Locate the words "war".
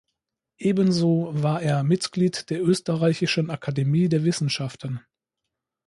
1.31-1.61